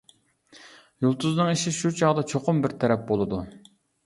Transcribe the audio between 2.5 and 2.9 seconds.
بىر